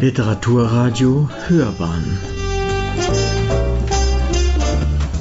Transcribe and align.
Literaturradio 0.00 1.28
Hörbahn. 1.46 2.18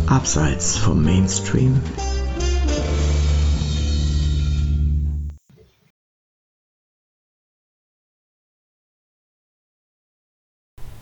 Abseits 0.08 0.78
vom 0.78 1.04
Mainstream. 1.04 1.82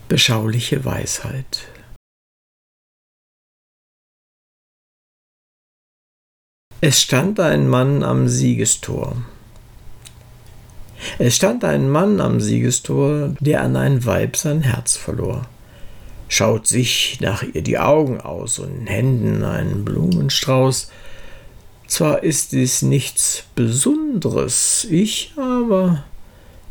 Beschauliche 0.08 0.84
Weisheit. 0.84 1.68
Es 6.80 7.00
stand 7.00 7.38
ein 7.38 7.68
Mann 7.68 8.02
am 8.02 8.26
Siegestor. 8.26 9.24
Es 11.18 11.36
stand 11.36 11.64
ein 11.64 11.88
Mann 11.88 12.20
am 12.20 12.40
Siegestor, 12.40 13.34
der 13.40 13.62
an 13.62 13.76
ein 13.76 14.04
Weib 14.04 14.36
sein 14.36 14.62
Herz 14.62 14.96
verlor. 14.96 15.46
Schaut 16.28 16.66
sich 16.66 17.18
nach 17.20 17.42
ihr 17.42 17.62
die 17.62 17.78
Augen 17.78 18.20
aus 18.20 18.58
und 18.58 18.80
in 18.80 18.86
Händen 18.86 19.44
einen 19.44 19.84
Blumenstrauß. 19.84 20.90
Zwar 21.86 22.22
ist 22.22 22.52
dies 22.52 22.82
nichts 22.82 23.44
Besonderes, 23.54 24.86
ich 24.90 25.32
aber, 25.36 26.04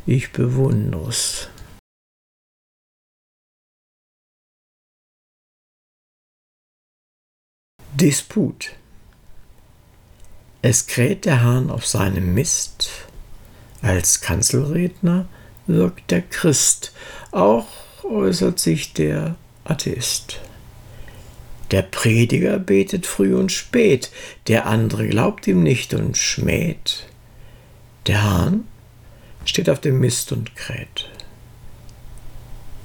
ich 0.06 0.32
bewundere's. 0.32 1.50
Disput. 7.96 8.74
Es 10.62 10.86
kräht 10.86 11.26
der 11.26 11.42
Hahn 11.42 11.72
auf 11.72 11.88
seinem 11.88 12.36
Mist, 12.36 13.07
als 13.82 14.22
Kanzelredner 14.22 15.28
wirkt 15.68 16.12
der 16.12 16.22
Christ, 16.22 16.94
auch 17.32 17.68
äußert 18.04 18.60
sich 18.60 18.94
der 18.94 19.36
Atheist. 19.64 20.40
Der 21.72 21.82
Prediger 21.82 22.60
betet 22.60 23.06
früh 23.06 23.36
und 23.36 23.52
spät, 23.52 24.12
der 24.48 24.66
andere 24.66 25.08
glaubt 25.08 25.48
ihm 25.48 25.64
nicht 25.64 25.94
und 25.94 26.18
schmäht. 26.18 27.08
Der 28.08 28.24
Hahn 28.24 28.66
steht 29.44 29.70
auf 29.70 29.82
dem 29.82 30.00
Mist 30.00 30.32
und 30.32 30.56
kräht. 30.56 31.10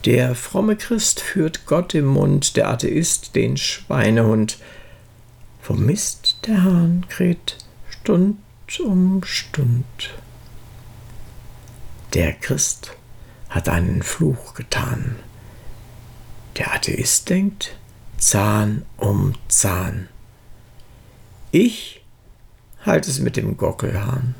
Der 0.04 0.34
fromme 0.34 0.74
Christ 0.74 1.20
führt 1.20 1.64
Gott 1.66 1.94
im 1.94 2.06
Mund, 2.06 2.56
der 2.56 2.68
Atheist 2.68 3.36
den 3.36 3.56
Schweinehund. 3.56 4.58
Vom 5.60 5.86
Mist 5.86 6.38
der 6.48 6.64
Hahn 6.64 7.06
kräht 7.08 7.58
Stund 7.88 8.38
um 8.80 9.22
Stund. 9.24 10.10
Der 12.14 12.34
Christ 12.34 12.94
hat 13.48 13.70
einen 13.70 14.02
Fluch 14.02 14.52
getan. 14.52 15.16
Der 16.58 16.74
Atheist 16.74 17.30
denkt 17.30 17.74
Zahn 18.18 18.84
um 18.98 19.34
Zahn. 19.48 20.10
Ich 21.52 22.04
halte 22.84 23.08
es 23.08 23.18
mit 23.18 23.38
dem 23.38 23.56
Gockelhahn. 23.56 24.34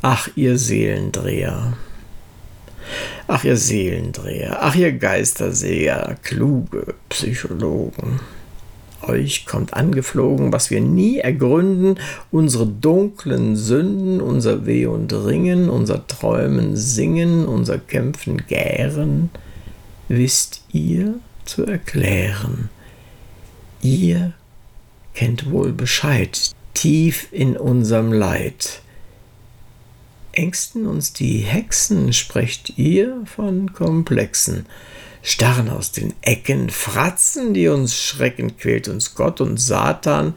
Ach, 0.00 0.28
ihr 0.36 0.58
Seelendreher. 0.58 1.76
Ach, 3.26 3.42
ihr 3.42 3.56
Seelendreher. 3.56 4.62
Ach, 4.62 4.76
ihr 4.76 4.92
Geisterseher, 4.92 6.18
kluge 6.22 6.94
Psychologen 7.08 8.20
euch 9.02 9.46
kommt 9.46 9.74
angeflogen, 9.74 10.52
was 10.52 10.70
wir 10.70 10.80
nie 10.80 11.18
ergründen, 11.18 11.98
unsere 12.30 12.66
dunklen 12.66 13.56
Sünden, 13.56 14.20
unser 14.20 14.66
Weh 14.66 14.86
und 14.86 15.12
Ringen, 15.12 15.68
unser 15.68 16.06
Träumen 16.06 16.76
singen, 16.76 17.46
unser 17.46 17.78
Kämpfen 17.78 18.42
gären, 18.48 19.30
wisst 20.08 20.62
ihr 20.72 21.14
zu 21.44 21.64
erklären. 21.64 22.70
Ihr 23.82 24.32
kennt 25.14 25.50
wohl 25.50 25.72
Bescheid, 25.72 26.52
tief 26.74 27.28
in 27.32 27.56
unserem 27.56 28.12
Leid. 28.12 28.80
Ängsten 30.32 30.86
uns 30.86 31.12
die 31.12 31.38
Hexen, 31.38 32.12
sprecht 32.12 32.78
ihr 32.78 33.22
von 33.26 33.72
Komplexen 33.74 34.66
starren 35.22 35.70
aus 35.70 35.92
den 35.92 36.14
Ecken, 36.20 36.68
Fratzen, 36.68 37.54
die 37.54 37.68
uns 37.68 37.96
schrecken, 37.96 38.56
quält 38.56 38.88
uns 38.88 39.14
Gott 39.14 39.40
und 39.40 39.58
Satan, 39.58 40.34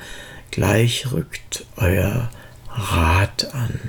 gleich 0.52 1.12
rückt 1.12 1.66
euer 1.76 2.30
Rat 2.70 3.54
an. 3.54 3.80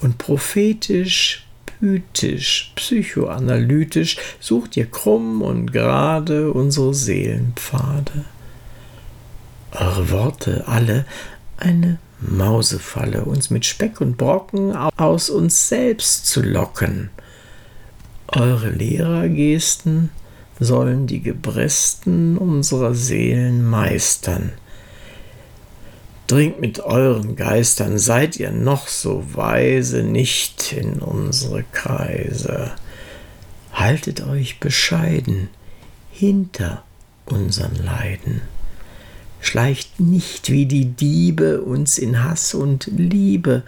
Und 0.00 0.16
prophetisch, 0.16 1.46
pythisch, 1.66 2.72
psychoanalytisch 2.76 4.16
sucht 4.40 4.76
ihr 4.76 4.86
krumm 4.86 5.42
und 5.42 5.72
gerade 5.72 6.52
unsere 6.52 6.94
Seelenpfade. 6.94 8.24
Eure 9.72 10.10
Worte 10.10 10.64
alle 10.66 11.04
eine 11.58 11.98
Mausefalle, 12.20 13.24
uns 13.24 13.50
mit 13.50 13.66
Speck 13.66 14.00
und 14.00 14.16
Brocken 14.16 14.74
aus 14.74 15.30
uns 15.30 15.68
selbst 15.68 16.26
zu 16.26 16.42
locken 16.42 17.10
eure 18.32 18.70
Lehrergesten 18.70 20.10
sollen 20.58 21.06
die 21.06 21.20
Gebresten 21.20 22.36
unserer 22.36 22.94
Seelen 22.94 23.68
meistern. 23.68 24.52
Dringt 26.26 26.60
mit 26.60 26.80
euren 26.80 27.34
Geistern, 27.34 27.98
seid 27.98 28.36
ihr 28.36 28.52
noch 28.52 28.86
so 28.86 29.24
weise, 29.34 30.04
nicht 30.04 30.72
in 30.72 31.00
unsere 31.00 31.64
Kreise. 31.72 32.72
Haltet 33.72 34.24
euch 34.24 34.60
bescheiden 34.60 35.48
hinter 36.12 36.84
unseren 37.26 37.74
Leiden. 37.74 38.42
Schleicht 39.40 39.98
nicht 39.98 40.50
wie 40.50 40.66
die 40.66 40.84
Diebe 40.84 41.62
uns 41.62 41.98
in 41.98 42.22
Hass 42.22 42.54
und 42.54 42.86
Liebe, 42.94 43.62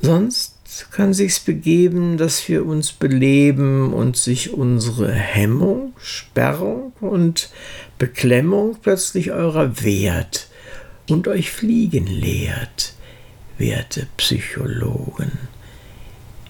sonst 0.00 0.57
kann 0.90 1.14
sich's 1.14 1.40
begeben, 1.40 2.18
dass 2.18 2.46
wir 2.46 2.66
uns 2.66 2.92
beleben 2.92 3.94
und 3.94 4.18
sich 4.18 4.52
unsere 4.52 5.10
Hemmung, 5.10 5.94
Sperrung 5.96 6.92
und 7.00 7.50
Beklemmung 7.96 8.76
plötzlich 8.82 9.32
eurer 9.32 9.82
wehrt 9.82 10.48
und 11.08 11.26
euch 11.26 11.50
fliegen 11.50 12.06
lehrt, 12.06 12.92
werte 13.56 14.08
Psychologen, 14.18 15.32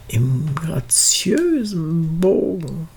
im 0.08 0.52
graziösen 0.54 2.18
Bogen. 2.18 2.88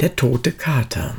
Der 0.00 0.16
tote 0.16 0.52
Kater. 0.52 1.16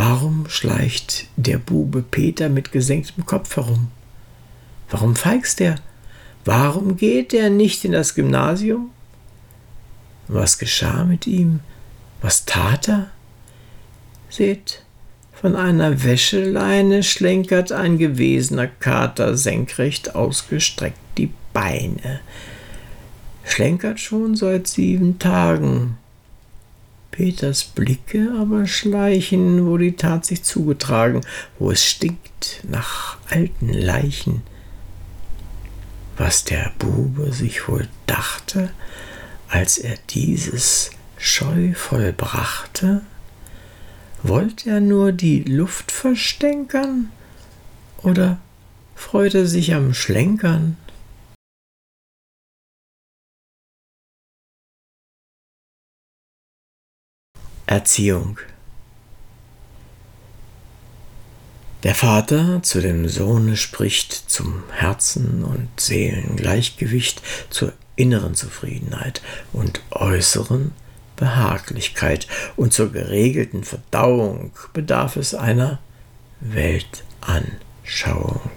Warum 0.00 0.48
schleicht 0.48 1.26
der 1.34 1.58
Bube 1.58 2.02
Peter 2.02 2.48
mit 2.48 2.70
gesenktem 2.70 3.26
Kopf 3.26 3.56
herum? 3.56 3.88
Warum 4.88 5.16
feigst 5.16 5.60
er? 5.60 5.74
Warum 6.44 6.96
geht 6.96 7.34
er 7.34 7.50
nicht 7.50 7.84
in 7.84 7.90
das 7.90 8.14
Gymnasium? 8.14 8.92
Was 10.28 10.60
geschah 10.60 11.02
mit 11.02 11.26
ihm? 11.26 11.58
Was 12.22 12.44
tat 12.44 12.88
er? 12.88 13.10
Seht, 14.30 14.84
von 15.32 15.56
einer 15.56 16.04
Wäscheleine 16.04 17.02
schlenkert 17.02 17.72
ein 17.72 17.98
gewesener 17.98 18.68
Kater 18.68 19.36
senkrecht 19.36 20.14
ausgestreckt 20.14 21.00
die 21.16 21.32
Beine. 21.52 22.20
Schlenkert 23.42 23.98
schon 23.98 24.36
seit 24.36 24.68
sieben 24.68 25.18
Tagen, 25.18 25.98
Peters 27.10 27.64
Blicke 27.64 28.32
aber 28.38 28.66
schleichen, 28.66 29.66
wo 29.66 29.76
die 29.76 29.96
Tat 29.96 30.24
sich 30.24 30.42
zugetragen, 30.42 31.22
wo 31.58 31.70
es 31.70 31.84
stinkt 31.84 32.60
nach 32.68 33.18
alten 33.28 33.72
Leichen. 33.72 34.42
Was 36.16 36.44
der 36.44 36.72
Bube 36.78 37.32
sich 37.32 37.68
wohl 37.68 37.88
dachte, 38.06 38.70
als 39.48 39.78
er 39.78 39.96
dieses 40.10 40.90
scheu 41.16 41.72
vollbrachte? 41.74 43.02
Wollte 44.22 44.70
er 44.70 44.80
nur 44.80 45.12
die 45.12 45.42
Luft 45.44 45.92
verstänkern? 45.92 47.10
Oder 48.02 48.38
freut 48.94 49.34
er 49.34 49.46
sich 49.46 49.74
am 49.74 49.94
Schlenkern? 49.94 50.76
Erziehung. 57.68 58.40
Der 61.82 61.94
Vater 61.94 62.62
zu 62.62 62.80
dem 62.80 63.06
Sohne 63.08 63.58
spricht 63.58 64.12
zum 64.12 64.62
Herzen 64.72 65.44
und 65.44 65.68
Seelengleichgewicht, 65.78 67.20
zur 67.50 67.74
inneren 67.94 68.34
Zufriedenheit 68.34 69.20
und 69.52 69.82
äußeren 69.90 70.72
Behaglichkeit 71.16 72.26
und 72.56 72.72
zur 72.72 72.90
geregelten 72.90 73.64
Verdauung 73.64 74.52
bedarf 74.72 75.16
es 75.16 75.34
einer 75.34 75.78
Weltanschauung. 76.40 78.50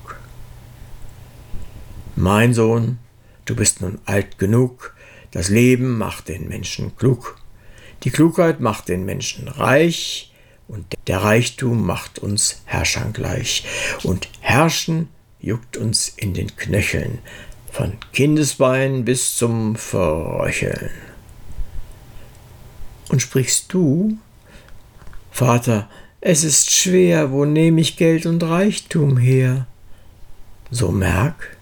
Mein 2.16 2.54
Sohn, 2.54 2.98
du 3.44 3.58
bist 3.58 3.82
nun 3.82 4.00
alt 4.06 4.40
genug, 4.40 4.96
das 5.32 5.50
Leben 5.50 5.98
macht 5.98 6.30
den 6.30 6.48
Menschen 6.48 6.96
klug, 6.96 7.41
die 8.04 8.12
Klugheit 8.12 8.60
macht 8.60 8.90
den 8.90 9.06
Menschen 9.06 9.48
reich, 9.48 10.28
und 10.68 10.86
der 11.08 11.22
Reichtum 11.22 11.86
macht 11.86 12.20
uns 12.20 12.62
Herrschern 12.66 13.12
gleich, 13.14 13.66
und 14.04 14.30
Herrschen 14.40 15.10
juckt 15.40 15.76
uns 15.76 16.10
in 16.10 16.34
den 16.34 16.56
Knöcheln, 16.56 17.20
von 17.72 17.98
Kindesbein 18.14 19.06
bis 19.06 19.36
zum 19.36 19.76
Verröcheln. 19.76 20.92
Und 23.10 23.22
sprichst 23.22 23.74
du, 23.74 24.18
Vater, 25.32 25.90
es 26.22 26.44
ist 26.44 26.72
schwer, 26.72 27.32
wo 27.32 27.46
nehme 27.46 27.82
ich 27.82 27.98
Geld 27.98 28.26
und 28.26 28.44
Reichtum 28.44 29.18
her? 29.18 29.68
So 30.70 30.92
merk, 30.92 31.58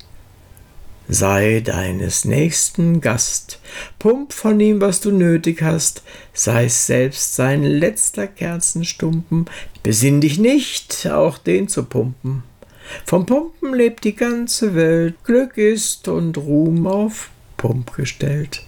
sei 1.10 1.62
deines 1.66 2.24
Nächsten 2.24 3.02
Gast, 3.02 3.60
pump 3.98 4.32
von 4.32 4.60
ihm, 4.60 4.80
was 4.80 5.02
du 5.02 5.12
nötig 5.12 5.64
hast, 5.64 6.04
sei's 6.34 6.86
selbst 6.86 7.36
sein 7.36 7.64
letzter 7.64 8.28
Kerzenstumpen, 8.28 9.46
besinn 9.82 10.22
dich 10.22 10.38
nicht, 10.38 11.08
auch 11.08 11.40
den 11.40 11.68
zu 11.68 11.84
pumpen. 11.84 12.44
Vom 13.06 13.26
Pumpen 13.26 13.74
lebt 13.74 14.04
die 14.04 14.16
ganze 14.16 14.76
Welt, 14.76 15.16
Glück 15.24 15.58
ist 15.58 16.08
und 16.08 16.38
Ruhm 16.38 16.86
auf 16.88 17.30
Pump 17.58 17.94
gestellt. 17.96 18.62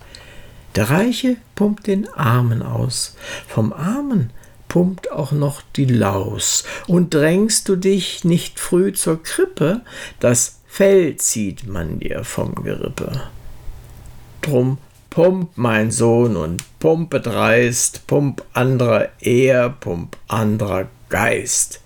Der 0.75 0.89
Reiche 0.89 1.38
pumpt 1.55 1.88
den 1.88 2.07
Armen 2.09 2.63
aus, 2.63 3.15
vom 3.47 3.71
Armen 3.71 4.31
pumpt 4.67 5.11
auch 5.11 5.33
noch 5.33 5.61
die 5.75 5.85
Laus. 5.85 6.63
Und 6.88 7.13
drängst 7.13 7.67
du 7.67 7.75
dich 7.75 8.23
nicht 8.23 8.57
früh 8.57 8.93
zur 8.93 9.21
Krippe, 9.21 9.81
das 10.21 10.60
Fell 10.73 11.18
zieht 11.18 11.68
man 11.68 12.00
dir 12.00 12.23
vom 12.23 12.56
Gerippe. 12.56 13.23
Drum 14.41 14.77
pump, 15.09 15.50
mein 15.56 15.91
Sohn, 15.91 16.38
und 16.38 16.63
pumpe 16.79 17.19
dreist, 17.19 18.07
pump 18.07 18.45
anderer 18.53 19.09
Ehr, 19.19 19.69
pump 19.69 20.15
anderer 20.29 20.88
Geist. 21.09 21.81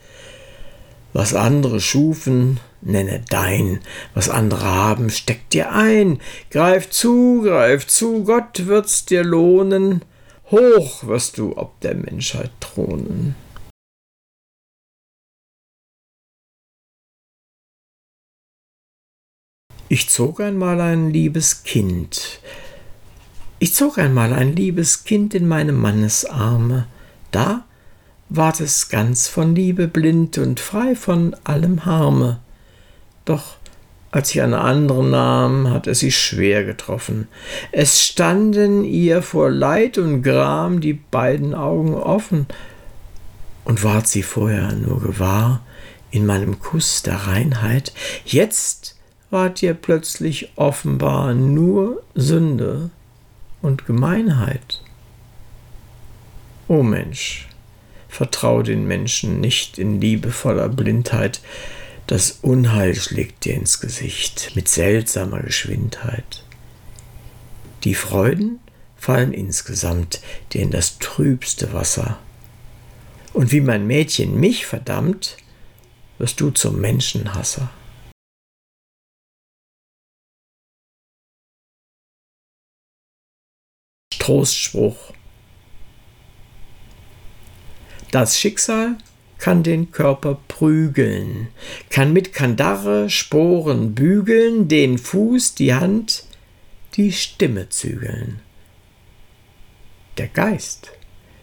Was 1.13 1.33
andere 1.33 1.81
schufen, 1.81 2.59
nenne 2.81 3.23
dein, 3.27 3.79
was 4.13 4.29
andere 4.29 4.65
haben, 4.65 5.09
steck 5.09 5.49
dir 5.49 5.71
ein, 5.71 6.19
greif 6.51 6.91
zu, 6.91 7.41
greif 7.41 7.87
zu, 7.87 8.23
Gott 8.23 8.67
wird's 8.67 9.03
dir 9.03 9.23
lohnen, 9.23 10.03
hoch 10.51 11.07
wirst 11.07 11.39
du 11.39 11.57
ob 11.57 11.81
der 11.81 11.95
Menschheit 11.95 12.51
thronen. 12.59 13.33
Ich 19.87 20.09
zog 20.09 20.39
einmal 20.39 20.81
ein 20.81 21.11
liebes 21.11 21.63
Kind. 21.63 22.39
Ich 23.59 23.75
zog 23.75 23.99
einmal 23.99 24.33
ein 24.33 24.55
liebes 24.55 25.03
Kind 25.03 25.35
in 25.35 25.47
meine 25.47 25.73
Mannesarme. 25.73 26.87
Da 27.29 27.65
ward 28.29 28.61
es 28.61 28.89
ganz 28.89 29.27
von 29.27 29.53
Liebe 29.53 29.87
blind 29.87 30.39
und 30.39 30.59
frei 30.59 30.95
von 30.95 31.35
allem 31.43 31.85
Harme. 31.85 32.39
Doch 33.25 33.57
als 34.09 34.33
ich 34.33 34.41
eine 34.41 34.61
andere 34.61 35.03
nahm, 35.03 35.69
hat 35.69 35.85
es 35.85 35.99
sie 35.99 36.11
schwer 36.11 36.63
getroffen. 36.63 37.27
Es 37.71 38.01
standen 38.01 38.83
ihr 38.83 39.21
vor 39.21 39.51
Leid 39.51 39.99
und 39.99 40.23
Gram 40.23 40.81
die 40.81 40.93
beiden 40.93 41.53
Augen 41.53 41.93
offen. 41.93 42.47
Und 43.65 43.83
ward 43.83 44.07
sie 44.07 44.23
vorher 44.23 44.71
nur 44.71 44.99
gewahr 44.99 45.61
in 46.09 46.25
meinem 46.25 46.59
Kuss 46.59 47.03
der 47.03 47.27
Reinheit, 47.27 47.93
jetzt 48.25 48.94
ward 49.35 49.61
ihr 49.61 49.73
plötzlich 49.73 50.53
offenbar 50.55 51.33
nur 51.33 52.01
Sünde 52.15 52.89
und 53.61 53.85
Gemeinheit. 53.85 54.81
O 56.69 56.83
Mensch, 56.83 57.49
vertrau 58.07 58.61
den 58.61 58.87
Menschen 58.87 59.41
nicht 59.41 59.77
in 59.77 59.99
liebevoller 59.99 60.69
Blindheit, 60.69 61.41
das 62.07 62.39
Unheil 62.43 62.95
schlägt 62.95 63.43
dir 63.43 63.55
ins 63.55 63.81
Gesicht 63.81 64.55
mit 64.55 64.69
seltsamer 64.69 65.41
Geschwindheit. 65.41 66.45
Die 67.83 67.93
Freuden 67.93 68.59
fallen 68.95 69.33
insgesamt 69.33 70.21
dir 70.53 70.61
in 70.61 70.71
das 70.71 70.97
trübste 70.99 71.73
Wasser. 71.73 72.19
Und 73.33 73.51
wie 73.51 73.59
mein 73.59 73.85
Mädchen 73.85 74.39
mich 74.39 74.65
verdammt, 74.65 75.35
wirst 76.19 76.39
du 76.39 76.51
zum 76.51 76.79
Menschenhasser. 76.79 77.69
Trostspruch. 84.25 85.13
Das 88.09 88.39
Schicksal 88.39 88.97
kann 89.37 89.61
den 89.61 89.91
Körper 89.91 90.39
prügeln, 90.47 91.49
kann 91.91 92.11
mit 92.11 92.33
Kandare 92.33 93.11
Sporen 93.11 93.93
bügeln, 93.93 94.67
den 94.67 94.97
Fuß, 94.97 95.53
die 95.53 95.75
Hand, 95.75 96.23
die 96.95 97.11
Stimme 97.11 97.69
zügeln. 97.69 98.39
Der 100.17 100.27
Geist 100.27 100.93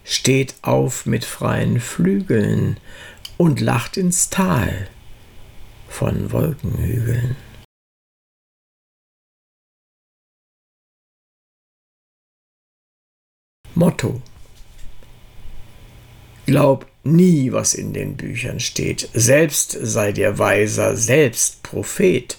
steht 0.02 0.56
auf 0.62 1.06
mit 1.06 1.24
freien 1.24 1.78
Flügeln 1.78 2.78
und 3.36 3.60
lacht 3.60 3.96
ins 3.96 4.28
Tal 4.28 4.88
von 5.88 6.32
Wolkenhügeln. 6.32 7.36
Motto. 13.74 14.20
Glaub 16.46 16.86
nie, 17.04 17.52
was 17.52 17.74
in 17.74 17.92
den 17.92 18.16
Büchern 18.16 18.60
steht. 18.60 19.08
Selbst 19.14 19.76
sei 19.80 20.12
dir 20.12 20.38
weiser, 20.38 20.96
selbst 20.96 21.62
Prophet. 21.62 22.36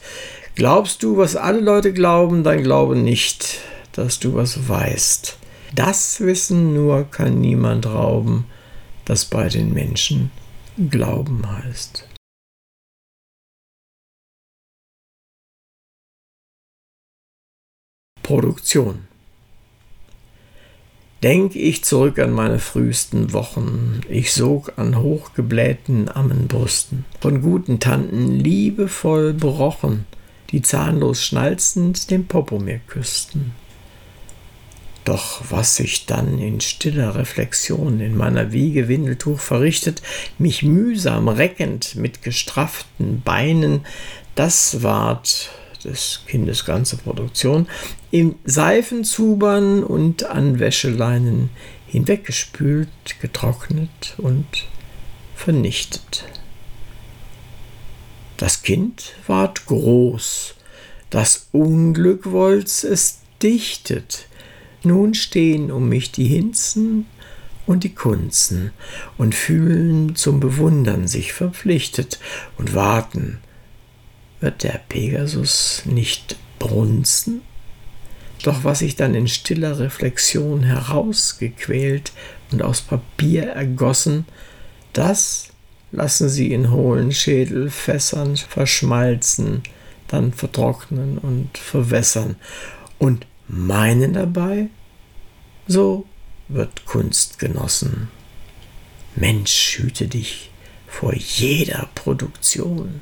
Glaubst 0.55 1.03
du, 1.03 1.17
was 1.17 1.35
alle 1.35 1.59
Leute 1.59 1.93
glauben, 1.93 2.43
dann 2.43 2.63
glaube 2.63 2.95
nicht, 2.95 3.61
dass 3.93 4.19
du 4.19 4.35
was 4.35 4.67
weißt. 4.67 5.37
Das 5.73 6.21
Wissen 6.21 6.73
nur 6.73 7.05
kann 7.09 7.41
niemand 7.41 7.87
rauben, 7.87 8.45
das 9.05 9.25
bei 9.25 9.49
den 9.49 9.73
Menschen 9.73 10.31
Glauben 10.89 11.43
heißt. 11.47 12.07
Produktion 18.21 19.07
Denk 21.23 21.55
ich 21.55 21.85
zurück 21.85 22.19
an 22.19 22.33
meine 22.33 22.59
frühesten 22.59 23.31
Wochen, 23.31 24.01
ich 24.09 24.33
sog 24.33 24.73
an 24.75 24.97
hochgeblähten 24.97 26.13
Ammenbrüsten, 26.13 27.05
von 27.21 27.41
guten 27.41 27.79
Tanten 27.79 28.29
liebevoll 28.39 29.31
berochen, 29.31 30.05
die 30.51 30.61
zahnlos 30.61 31.23
schnalzend 31.23 32.11
den 32.11 32.27
Popo 32.27 32.59
mir 32.59 32.79
küssten. 32.87 33.53
Doch 35.05 35.41
was 35.49 35.77
sich 35.77 36.05
dann 36.07 36.39
in 36.39 36.59
stiller 36.59 37.15
Reflexion 37.15 38.01
in 38.01 38.17
meiner 38.17 38.51
Wiege 38.51 38.89
Windeltuch 38.89 39.39
verrichtet, 39.39 40.01
mich 40.37 40.61
mühsam 40.61 41.29
reckend 41.29 41.95
mit 41.95 42.21
gestrafften 42.21 43.21
Beinen, 43.21 43.85
das 44.35 44.83
ward 44.83 45.51
des 45.83 46.21
Kindes 46.27 46.65
ganze 46.65 46.97
Produktion, 46.97 47.67
im 48.11 48.35
Seifenzubern 48.45 49.83
und 49.83 50.25
an 50.25 50.59
Wäscheleinen 50.59 51.49
hinweggespült, 51.87 52.89
getrocknet 53.21 54.15
und 54.17 54.45
vernichtet. 55.35 56.25
Das 58.37 58.63
Kind 58.63 59.13
ward 59.27 59.65
groß, 59.67 60.55
das 61.09 61.49
Unglück 61.51 62.31
wollt's 62.31 62.83
es 62.83 63.19
dichtet. 63.41 64.27
Nun 64.83 65.13
stehen 65.13 65.71
um 65.71 65.87
mich 65.87 66.11
die 66.11 66.25
Hinzen 66.25 67.05
und 67.65 67.83
die 67.83 67.93
Kunzen 67.93 68.71
und 69.17 69.35
fühlen 69.35 70.15
zum 70.15 70.39
Bewundern 70.39 71.07
sich 71.07 71.33
verpflichtet 71.33 72.19
und 72.57 72.73
warten, 72.73 73.39
wird 74.43 74.63
der 74.63 74.81
Pegasus 74.89 75.83
nicht 75.85 76.35
brunzen? 76.59 77.41
Doch 78.43 78.65
was 78.65 78.79
sich 78.79 78.97
dann 78.97 79.15
in 79.15 79.29
stiller 79.29 79.79
Reflexion 79.79 80.63
herausgequält 80.63 82.11
und 82.51 82.61
aus 82.61 82.81
Papier 82.81 83.43
ergossen, 83.43 84.25
das 84.91 85.47
lassen 85.93 86.27
sie 86.27 86.51
in 86.51 86.71
hohlen 86.71 87.13
Schädelfässern 87.13 88.35
verschmalzen, 88.35 89.63
dann 90.09 90.33
vertrocknen 90.33 91.17
und 91.19 91.57
verwässern 91.57 92.35
und 92.99 93.25
meinen 93.47 94.11
dabei, 94.11 94.67
so 95.67 96.05
wird 96.49 96.85
Kunst 96.85 97.39
genossen. 97.39 98.09
Mensch, 99.15 99.79
hüte 99.79 100.07
dich 100.07 100.51
vor 100.85 101.13
jeder 101.13 101.87
Produktion. 101.95 103.01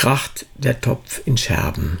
Kracht 0.00 0.46
der 0.54 0.80
Topf 0.80 1.20
in 1.26 1.36
Scherben. 1.36 1.98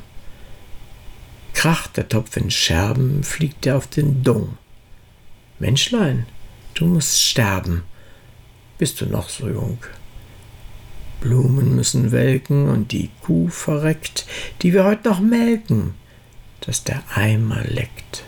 Kracht 1.52 1.98
der 1.98 2.08
Topf 2.08 2.34
in 2.38 2.50
Scherben, 2.50 3.22
fliegt 3.22 3.66
er 3.66 3.76
auf 3.76 3.88
den 3.88 4.22
Dung. 4.22 4.56
Menschlein, 5.58 6.24
du 6.72 6.86
musst 6.86 7.22
sterben, 7.22 7.82
bist 8.78 9.02
du 9.02 9.04
noch 9.04 9.28
so 9.28 9.50
jung. 9.50 9.84
Blumen 11.20 11.76
müssen 11.76 12.10
welken 12.10 12.70
und 12.70 12.90
die 12.92 13.10
Kuh 13.20 13.48
verreckt, 13.48 14.24
die 14.62 14.72
wir 14.72 14.84
heute 14.84 15.06
noch 15.06 15.20
melken, 15.20 15.92
dass 16.62 16.84
der 16.84 17.02
Eimer 17.14 17.64
leckt. 17.64 18.24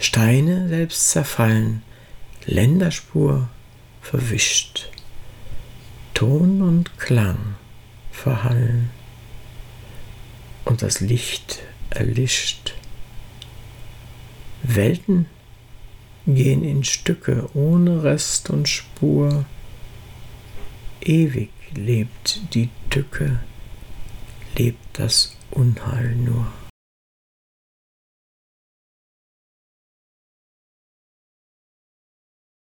Steine 0.00 0.68
selbst 0.68 1.10
zerfallen, 1.10 1.84
Länderspur 2.44 3.48
verwischt, 4.02 4.88
Ton 6.12 6.60
und 6.60 6.98
Klang 6.98 7.54
verhallen 8.20 8.90
und 10.64 10.82
das 10.82 11.00
Licht 11.00 11.62
erlischt. 11.88 12.74
Welten 14.62 15.26
gehen 16.26 16.62
in 16.62 16.84
Stücke 16.84 17.48
ohne 17.54 18.02
Rest 18.02 18.50
und 18.50 18.68
Spur. 18.68 19.46
Ewig 21.00 21.50
lebt 21.74 22.54
die 22.54 22.68
Tücke, 22.90 23.40
lebt 24.56 24.98
das 24.98 25.36
Unheil 25.50 26.14
nur. 26.14 26.46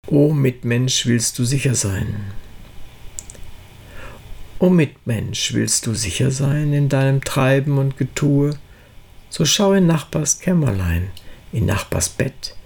O 0.09 0.33
Mitmensch, 0.33 1.07
willst 1.07 1.39
du 1.39 1.45
sicher 1.45 1.75
sein? 1.75 2.33
O 4.65 4.71
Mitmensch, 4.71 5.53
willst 5.53 5.87
du 5.87 5.93
sicher 5.93 6.31
sein 6.31 6.73
in 6.73 6.89
deinem 6.89 7.23
Treiben 7.23 7.77
und 7.77 7.99
Getue? 7.99 8.57
So 9.29 9.45
schau 9.45 9.75
in 9.75 9.87
Nachbars 9.87 10.41
Kämmerlein, 10.41 11.11
in 11.53 11.67
Nachbars 11.67 12.09
Bett, 12.09 12.57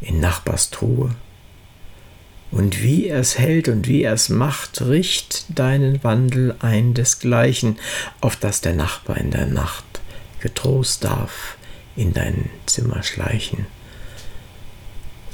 in 0.00 0.18
Nachbars 0.18 0.70
Truhe. 0.70 1.14
Und 2.50 2.82
wie 2.82 3.06
er's 3.06 3.38
hält 3.38 3.68
und 3.68 3.86
wie 3.86 4.02
er's 4.02 4.30
macht, 4.30 4.80
richt 4.80 5.44
deinen 5.48 6.02
Wandel 6.02 6.56
ein 6.58 6.92
desgleichen, 6.92 7.78
auf 8.20 8.34
dass 8.34 8.60
der 8.60 8.74
Nachbar 8.74 9.18
in 9.18 9.30
der 9.30 9.46
Nacht 9.46 9.84
getrost 10.40 11.04
darf 11.04 11.56
in 11.94 12.12
dein 12.12 12.50
Zimmer 12.66 13.04
schleichen. 13.04 13.66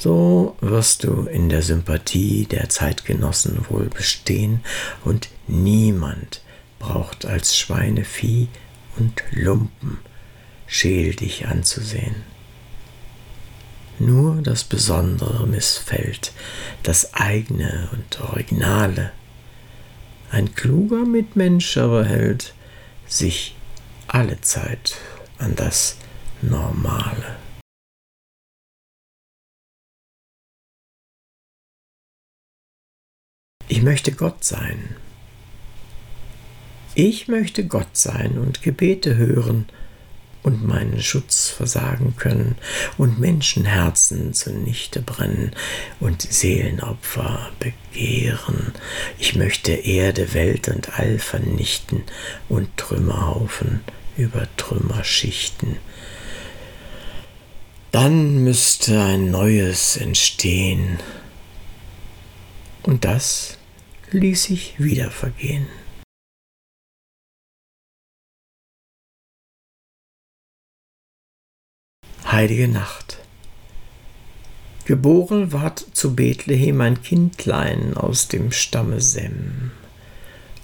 So 0.00 0.56
wirst 0.62 1.04
du 1.04 1.26
in 1.26 1.50
der 1.50 1.60
Sympathie 1.60 2.46
der 2.46 2.70
Zeitgenossen 2.70 3.66
wohl 3.68 3.84
bestehen 3.84 4.64
und 5.04 5.28
niemand 5.46 6.40
braucht 6.78 7.26
als 7.26 7.54
Schweinevieh 7.58 8.48
und 8.96 9.22
Lumpen 9.30 9.98
scheel 10.66 11.14
dich 11.14 11.48
anzusehen. 11.48 12.14
Nur 13.98 14.40
das 14.40 14.64
Besondere 14.64 15.46
missfällt, 15.46 16.32
das 16.82 17.12
eigene 17.12 17.90
und 17.92 18.22
Originale. 18.22 19.12
Ein 20.30 20.54
kluger 20.54 21.04
Mitmensch 21.04 21.76
aber 21.76 22.06
hält 22.06 22.54
sich 23.06 23.54
alle 24.06 24.40
Zeit 24.40 24.96
an 25.36 25.56
das 25.56 25.96
Normale. 26.40 27.39
Ich 33.70 33.82
möchte 33.82 34.10
Gott 34.10 34.42
sein. 34.42 34.96
Ich 36.96 37.28
möchte 37.28 37.64
Gott 37.64 37.96
sein 37.96 38.36
und 38.36 38.62
Gebete 38.64 39.16
hören 39.16 39.68
und 40.42 40.66
meinen 40.66 41.00
Schutz 41.00 41.50
versagen 41.50 42.16
können 42.16 42.56
und 42.98 43.20
Menschenherzen 43.20 44.34
zunichte 44.34 45.00
brennen 45.00 45.52
und 46.00 46.20
Seelenopfer 46.20 47.48
begehren. 47.60 48.72
Ich 49.20 49.36
möchte 49.36 49.70
Erde, 49.70 50.34
Welt 50.34 50.66
und 50.66 50.98
All 50.98 51.20
vernichten 51.20 52.02
und 52.48 52.76
Trümmerhaufen 52.76 53.82
über 54.16 54.48
Trümmerschichten. 54.56 55.76
Dann 57.92 58.42
müsste 58.42 59.00
ein 59.00 59.30
Neues 59.30 59.96
entstehen. 59.96 60.98
Und 62.82 63.04
das 63.04 63.58
ließ 64.12 64.44
sich 64.44 64.74
wieder 64.78 65.10
vergehen. 65.10 65.66
Heilige 72.26 72.68
Nacht. 72.68 73.18
Geboren 74.84 75.52
ward 75.52 75.84
zu 75.92 76.14
Bethlehem 76.14 76.80
ein 76.80 77.02
Kindlein 77.02 77.96
aus 77.96 78.28
dem 78.28 78.50
Stamme 78.50 79.00
Sem. 79.00 79.72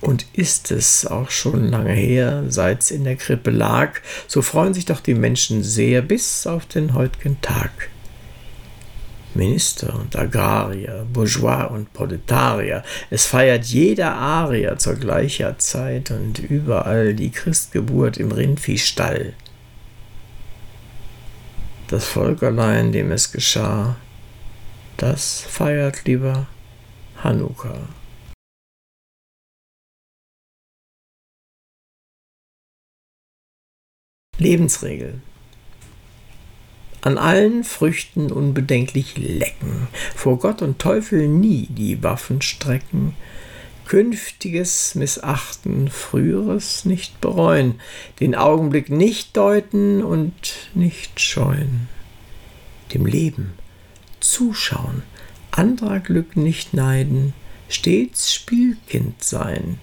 Und 0.01 0.27
ist 0.33 0.71
es 0.71 1.07
auch 1.07 1.31
schon 1.31 1.69
lange 1.71 1.93
her, 1.93 2.45
seit's 2.49 2.91
in 2.91 3.05
der 3.05 3.17
Krippe 3.17 3.51
lag, 3.51 4.01
so 4.27 4.43
freuen 4.43 4.75
sich 4.75 4.85
doch 4.85 5.01
die 5.01 5.15
Menschen 5.15 5.63
sehr 5.63 6.03
bis 6.03 6.47
auf 6.47 6.67
den 6.67 6.95
heutigen 6.95 7.41
Tag. 7.41 7.91
Minister 9.37 9.95
und 9.95 10.17
Agrarier, 10.17 11.07
Bourgeois 11.13 11.65
und 11.65 11.93
Proletarier. 11.93 12.83
Es 13.11 13.27
feiert 13.27 13.67
jeder 13.67 14.15
Arier 14.15 14.79
zur 14.79 14.95
gleicher 14.95 15.59
Zeit 15.59 16.11
und 16.11 16.39
überall 16.39 17.15
die 17.15 17.31
Christgeburt 17.31 18.17
im 18.17 18.33
Rindviehstall. 18.33 19.35
Das 21.89 22.07
Volkerlein, 22.07 22.91
dem 22.91 23.13
es 23.13 23.31
geschah, 23.31 23.97
das 24.97 25.41
feiert 25.43 26.05
lieber 26.05 26.47
Hanukkah. 27.23 27.89
Lebensregel 34.39 35.21
an 37.07 37.19
allen 37.19 37.63
Früchten 37.63 38.33
unbedenklich 38.33 39.17
lecken, 39.17 39.87
vor 40.17 40.41
Gott 40.41 40.61
und 40.61 40.81
Teufel 40.81 41.29
nie 41.29 41.69
die 41.71 42.03
Waffen 42.03 42.43
strecken, 42.43 43.15
künftiges 43.87 44.97
missachten, 44.97 45.89
früheres 45.89 46.85
nicht 46.85 47.21
bereuen, 47.21 47.77
den 48.19 48.35
Augenblick 48.35 48.91
nicht 48.91 49.37
deuten 49.37 50.03
und 50.03 50.33
nicht 50.75 51.21
scheuen, 51.21 51.87
dem 52.93 53.07
Leben 53.07 53.53
zuschauen, 54.19 55.05
anderer 55.53 56.01
Glück 56.01 56.37
nicht 56.37 56.75
neiden, 56.75 57.35
stets 57.69 58.35
Spielkind 58.35 59.23
sein, 59.23 59.79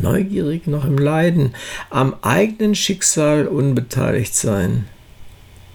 neugierig 0.00 0.66
noch 0.66 0.84
im 0.84 0.98
Leiden, 0.98 1.54
am 1.90 2.16
eigenen 2.22 2.74
Schicksal 2.74 3.46
unbeteiligt 3.46 4.34
sein, 4.34 4.88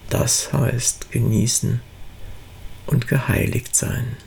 das 0.10 0.54
heißt 0.54 1.12
genießen 1.12 1.82
und 2.86 3.08
geheiligt 3.08 3.76
sein. 3.76 4.18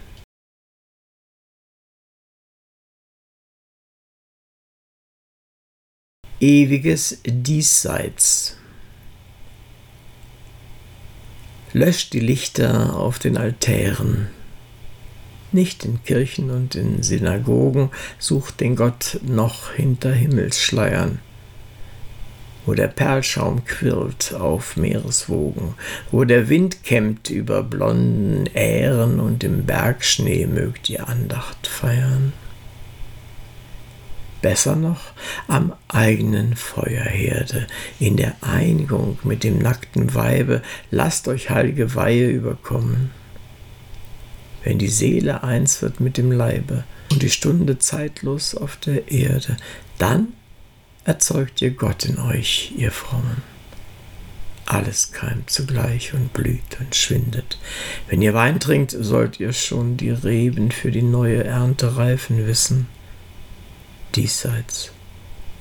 Ewiges 6.40 7.18
Diesseits. 7.24 8.56
Löscht 11.72 12.12
die 12.12 12.20
Lichter 12.20 12.96
auf 12.96 13.18
den 13.18 13.36
Altären. 13.36 14.28
Nicht 15.50 15.84
in 15.84 16.02
Kirchen 16.04 16.50
und 16.50 16.74
in 16.74 17.02
Synagogen 17.02 17.90
sucht 18.18 18.60
den 18.60 18.76
Gott 18.76 19.18
noch 19.22 19.72
hinter 19.72 20.12
Himmelsschleiern 20.12 21.20
wo 22.68 22.74
der 22.74 22.88
Perlschaum 22.88 23.64
quirlt 23.64 24.34
auf 24.34 24.76
Meereswogen, 24.76 25.72
wo 26.10 26.24
der 26.24 26.50
Wind 26.50 26.84
kämmt 26.84 27.30
über 27.30 27.62
blonden 27.62 28.44
Ähren 28.52 29.20
und 29.20 29.42
im 29.42 29.64
Bergschnee 29.64 30.46
mögt 30.46 30.90
ihr 30.90 31.08
Andacht 31.08 31.66
feiern. 31.66 32.34
Besser 34.42 34.76
noch 34.76 35.00
am 35.46 35.72
eigenen 35.88 36.56
Feuerherde, 36.56 37.66
in 37.98 38.18
der 38.18 38.34
Einigung 38.42 39.18
mit 39.22 39.44
dem 39.44 39.56
nackten 39.56 40.14
Weibe, 40.14 40.60
lasst 40.90 41.26
euch 41.26 41.48
heilige 41.48 41.94
Weihe 41.94 42.28
überkommen. 42.28 43.12
Wenn 44.62 44.78
die 44.78 44.88
Seele 44.88 45.42
eins 45.42 45.80
wird 45.80 46.00
mit 46.00 46.18
dem 46.18 46.30
Leibe 46.32 46.84
und 47.10 47.22
die 47.22 47.30
Stunde 47.30 47.78
zeitlos 47.78 48.54
auf 48.54 48.76
der 48.76 49.10
Erde, 49.10 49.56
dann 49.96 50.34
erzeugt 51.08 51.62
ihr 51.62 51.70
Gott 51.70 52.04
in 52.04 52.18
euch, 52.18 52.74
ihr 52.76 52.92
Frommen. 52.92 53.42
Alles 54.66 55.10
keimt 55.12 55.48
zugleich 55.48 56.12
und 56.12 56.34
blüht 56.34 56.78
und 56.78 56.94
schwindet. 56.94 57.58
Wenn 58.08 58.20
ihr 58.20 58.34
Wein 58.34 58.60
trinkt, 58.60 58.90
sollt 58.90 59.40
ihr 59.40 59.54
schon 59.54 59.96
die 59.96 60.10
Reben 60.10 60.70
für 60.70 60.90
die 60.90 61.00
neue 61.00 61.44
Ernte 61.44 61.96
reifen 61.96 62.46
wissen. 62.46 62.88
Diesseits, 64.16 64.92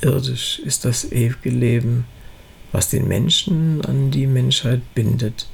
irdisch 0.02 0.60
ist 0.60 0.84
das 0.84 1.14
ewige 1.14 1.52
Leben, 1.52 2.04
was 2.74 2.90
den 2.90 3.08
Menschen 3.08 3.82
an 3.86 4.12
die 4.12 4.28
Menschheit 4.28 4.82
bindet, 4.96 5.48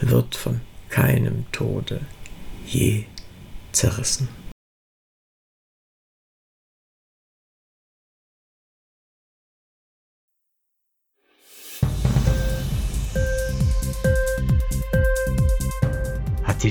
wird 0.00 0.34
von 0.34 0.62
keinem 0.88 1.44
Tode 1.52 2.00
je 2.66 3.04
zerrissen. 3.72 4.28